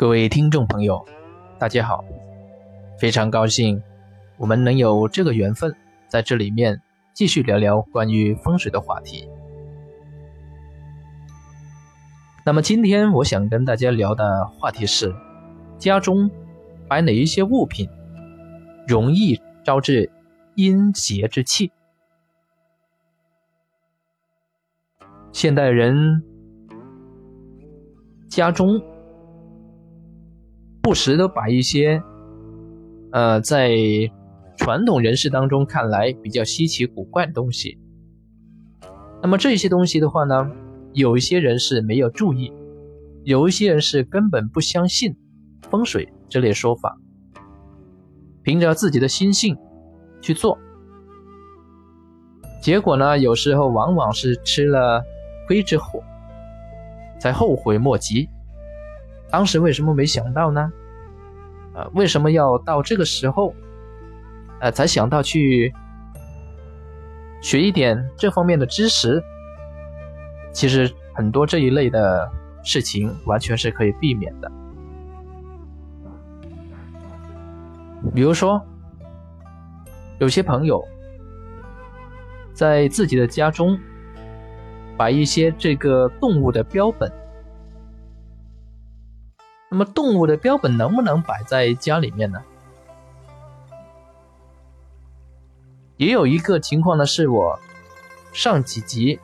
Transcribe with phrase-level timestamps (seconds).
[0.00, 1.04] 各位听众朋友，
[1.58, 2.02] 大家好，
[2.98, 3.82] 非常高兴
[4.38, 5.76] 我们能有这个缘分，
[6.08, 6.80] 在这里面
[7.12, 9.28] 继续聊聊关于风水的话题。
[12.46, 15.14] 那么今天我想跟大家聊的话题是，
[15.76, 16.30] 家中
[16.88, 17.86] 摆哪一些物品
[18.88, 20.10] 容易招致
[20.54, 21.70] 阴邪之气？
[25.30, 26.22] 现代人
[28.30, 28.82] 家中
[30.82, 32.02] 不时的把一些，
[33.12, 33.70] 呃，在
[34.56, 37.78] 传统人士当中看来比较稀奇古怪的东西。
[39.22, 40.50] 那么这些东西的话呢，
[40.92, 42.52] 有一些人是没有注意，
[43.24, 45.16] 有一些人是根本不相信
[45.70, 46.98] 风水这类说法，
[48.42, 49.56] 凭着自己的心性
[50.20, 50.58] 去做，
[52.62, 55.02] 结果呢，有时候往往是吃了。
[55.46, 56.00] 亏之后，
[57.18, 58.28] 才后悔莫及。
[59.30, 60.72] 当时为什么没想到呢？
[61.74, 63.54] 啊，为什么要到这个时候，
[64.60, 65.72] 呃，才想到去
[67.40, 69.22] 学一点这方面的知识？
[70.52, 72.30] 其实很多这一类的
[72.64, 74.50] 事情完全是可以避免的。
[78.14, 78.60] 比如说，
[80.18, 80.84] 有些朋友
[82.52, 83.78] 在自己的家中。
[84.96, 87.10] 把一些这个动物的标本，
[89.70, 92.42] 那么动物的标本能不能摆在家里面呢？
[95.96, 97.58] 也有一个情况呢，是我
[98.32, 99.20] 上几集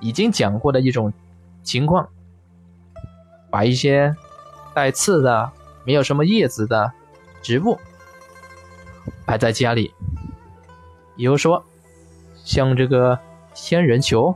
[0.00, 1.12] 已经讲过的一种
[1.62, 2.08] 情况，
[3.50, 4.14] 把一些
[4.74, 5.52] 带刺的、
[5.84, 6.92] 没有什么叶子的
[7.40, 7.78] 植物
[9.24, 9.94] 摆在家里，
[11.16, 11.64] 比如说
[12.42, 13.18] 像这个
[13.54, 14.34] 仙人球。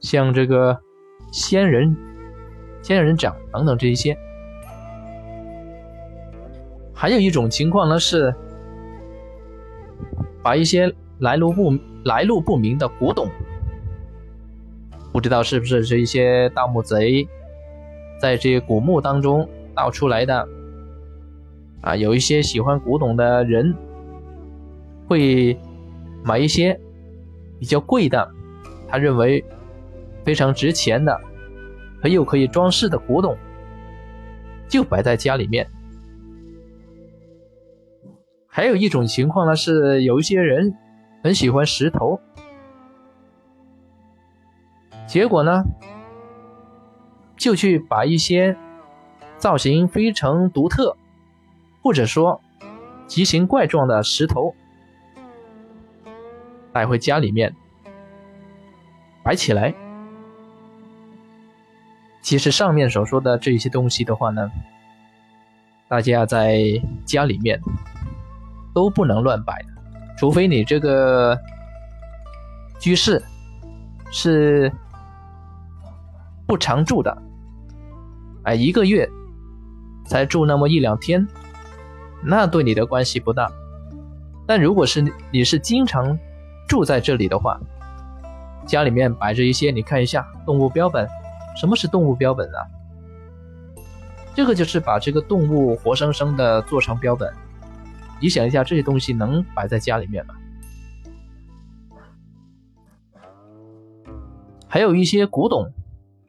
[0.00, 0.82] 像这个
[1.30, 1.96] 仙人、
[2.82, 4.18] 仙人掌等等这一些，
[6.92, 8.34] 还有一种情况呢是，
[10.42, 11.72] 把一些来路不
[12.04, 13.28] 来路不明的古董，
[15.12, 17.26] 不知道是不是这一些盗墓贼
[18.20, 20.48] 在这些古墓当中盗出来的，
[21.80, 23.74] 啊，有一些喜欢古董的人
[25.08, 25.56] 会
[26.24, 26.78] 买一些
[27.58, 28.30] 比较贵的，
[28.88, 29.44] 他认为。
[30.24, 31.20] 非常值钱的，
[32.02, 33.38] 很有可以装饰的古董，
[34.68, 35.70] 就摆在家里面。
[38.48, 40.74] 还有一种情况呢，是有一些人
[41.22, 42.20] 很喜欢石头，
[45.06, 45.62] 结果呢，
[47.36, 48.56] 就去把一些
[49.38, 50.96] 造型非常独特，
[51.82, 52.40] 或者说
[53.06, 54.54] 奇形怪状的石头
[56.72, 57.54] 带回家里面
[59.22, 59.72] 摆起来。
[62.22, 64.48] 其实上面所说的这些东西的话呢，
[65.88, 66.56] 大家在
[67.04, 67.60] 家里面
[68.72, 69.60] 都不能乱摆，
[70.16, 71.36] 除非你这个
[72.78, 73.20] 居室
[74.12, 74.72] 是
[76.46, 77.22] 不常住的，
[78.44, 79.08] 哎，一个月
[80.06, 81.26] 才住那么一两天，
[82.22, 83.50] 那对你的关系不大。
[84.46, 86.16] 但如果是你是经常
[86.68, 87.60] 住在这里的话，
[88.64, 91.08] 家里面摆着一些，你看一下动物标本。
[91.56, 92.60] 什么是动物标本啊？
[94.34, 97.30] 这个就是把这个动物活生生的做成标本。
[98.20, 100.34] 你想一下，这些东西能摆在家里面吗？
[104.66, 105.70] 还有一些古董，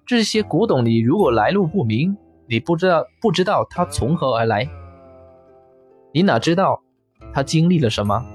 [0.05, 4.67] 这些古董你如果来路不明，你不知道不知道它从何而来，
[6.11, 6.81] 你哪知道
[7.31, 8.25] 它经历了什么，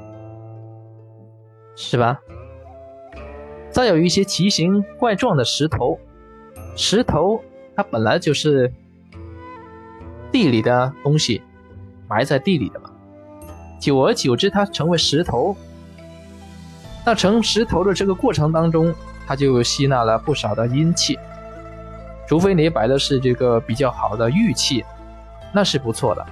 [1.77, 2.19] 是吧？
[3.71, 5.99] 再有一些奇形怪状的石头。
[6.79, 7.43] 石头
[7.75, 8.73] 它本来就是
[10.31, 11.43] 地里的东西，
[12.09, 12.89] 埋在地里的嘛，
[13.81, 15.57] 久而久之它成为石头。
[17.05, 18.95] 那成石头的这个过程当中，
[19.27, 21.19] 它就吸纳了不少的阴气。
[22.29, 24.85] 除非你摆的是这个比较好的玉器，
[25.53, 26.25] 那是不错的。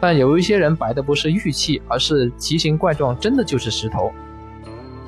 [0.00, 4.10] 但有一些人摆的不是玉器，而是奇形怪状，真的就是石头。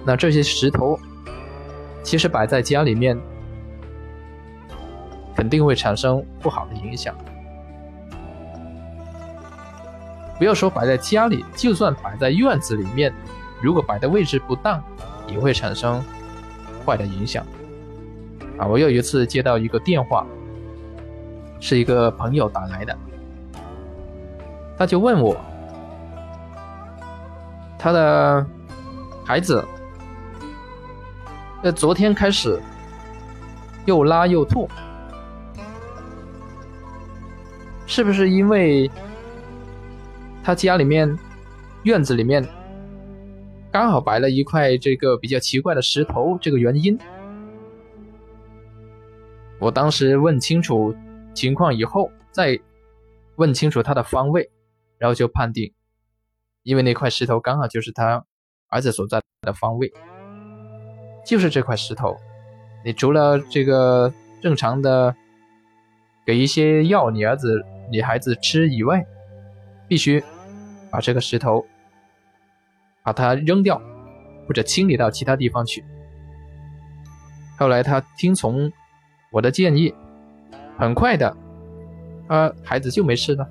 [0.04, 0.96] 那这些石头
[2.04, 3.18] 其实摆在家里面。
[5.36, 7.14] 肯定会产生不好的影响。
[10.38, 13.12] 不要说摆在家里，就算摆在院子里面，
[13.62, 14.82] 如果摆的位置不当，
[15.28, 16.02] 也会产生
[16.84, 17.44] 坏的影响。
[18.58, 20.26] 啊，我有一次接到一个电话，
[21.60, 22.96] 是一个朋友打来的，
[24.78, 25.36] 他就问我，
[27.78, 28.46] 他的
[29.24, 29.62] 孩子
[31.62, 32.60] 在昨天开始
[33.84, 34.68] 又拉又吐。
[37.86, 38.90] 是不是因为
[40.42, 41.16] 他家里面
[41.84, 42.46] 院子里面
[43.72, 46.98] 刚好摆了一块这个比较奇怪的石头这个原因？
[49.58, 50.94] 我当时问清楚
[51.34, 52.58] 情况以后，再
[53.36, 54.50] 问清楚他的方位，
[54.98, 55.72] 然后就判定，
[56.62, 58.24] 因为那块石头刚好就是他
[58.68, 59.92] 儿子所在的方位，
[61.24, 62.16] 就是这块石头。
[62.84, 64.12] 你除了这个
[64.42, 65.14] 正常的
[66.24, 69.06] 给一些药你儿子、女孩子吃以外，
[69.88, 70.22] 必须
[70.90, 71.64] 把这个石头
[73.02, 73.80] 把它扔掉，
[74.46, 75.84] 或者清理到其他地方去。
[77.58, 78.72] 后来他听从。
[79.32, 79.92] 我的建议，
[80.78, 81.36] 很快的，
[82.28, 83.46] 啊，孩子就没事了。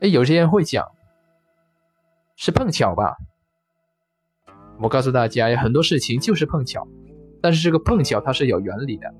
[0.00, 0.84] 哎，有些人会讲，
[2.36, 3.16] 是碰巧吧？
[4.80, 6.88] 我告诉大家，很多事情就是碰巧，
[7.40, 9.14] 但是这个碰巧它是有原理的，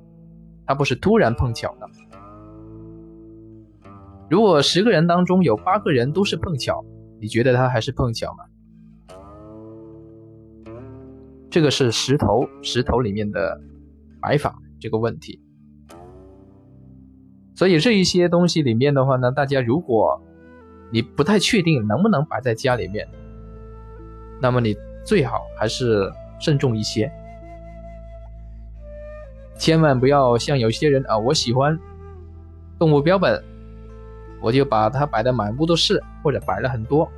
[0.66, 1.88] 它不是突然碰巧的。
[4.28, 6.84] 如果十个人当中有八个人都是碰巧，
[7.20, 8.44] 你觉得他还是碰巧吗？
[11.50, 13.60] 这个是石头，石头里面的。
[14.18, 15.40] 摆法这个问题，
[17.54, 20.20] 所以这一些东西里面的话呢，大家如果
[20.90, 23.06] 你不太确定能不能摆在家里面，
[24.42, 24.74] 那么你
[25.04, 27.12] 最好还是慎重一些，
[29.56, 31.78] 千万不要像有些人啊，我喜欢
[32.76, 33.40] 动物标本，
[34.40, 37.10] 我就把它摆的满屋都是，或者摆了很多，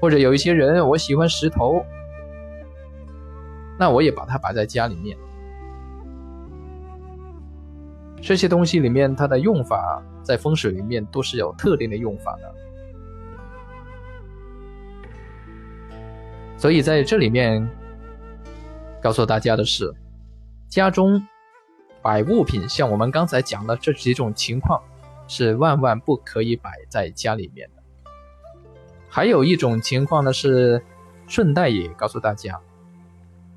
[0.00, 1.84] 或者有一些人我喜欢石头，
[3.78, 5.16] 那我也把它摆在家里面。
[8.20, 12.54] 这些东西里面，它的用法在风水里面都是有特定的用法的，
[16.56, 17.68] 所以在这里面
[19.02, 19.92] 告诉大家的是，
[20.68, 21.22] 家中
[22.00, 24.82] 摆物品，像我们刚才讲的这几种情况，
[25.26, 27.82] 是万万不可以摆在家里面的。
[29.08, 30.82] 还有一种情况呢，是
[31.26, 32.60] 顺带也告诉大家，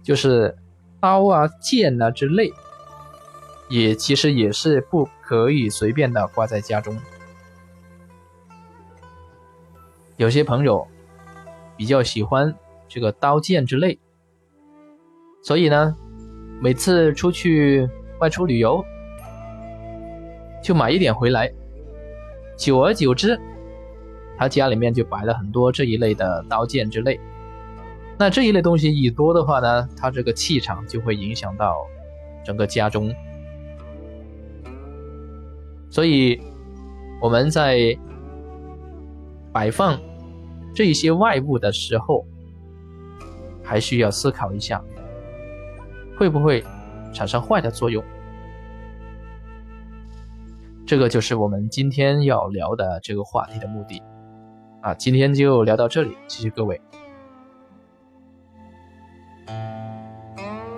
[0.04, 0.58] 就是
[1.00, 2.54] 刀啊、剑啊之类。
[3.70, 6.98] 也其实也是不可以随便的挂在家中。
[10.16, 10.88] 有些朋友
[11.76, 12.56] 比较喜欢
[12.88, 14.00] 这个刀剑之类，
[15.44, 15.98] 所以呢，
[16.62, 17.90] 每次出去
[18.22, 18.86] 外出旅游，
[20.64, 21.52] 就买一点回来，
[22.58, 23.40] 久而久之，
[24.38, 27.20] 他家里面就摆了很多这一类的刀剑之类。
[28.18, 31.86] 那这一类东西一多的话呢，他这个气场就会影响到
[32.44, 33.14] 整个家中。
[35.90, 36.42] 所以，
[37.22, 37.98] 我们在
[39.54, 40.00] 摆放
[40.74, 42.26] 这一些外物的时候，
[43.64, 44.84] 还需要思考一下，
[46.18, 46.64] 会不会
[47.14, 48.04] 产生坏的作用。
[50.88, 54.02] 这个就是我们今天要聊的这个话题的目的。
[54.82, 56.80] 啊，今天就聊到这里，谢谢各位。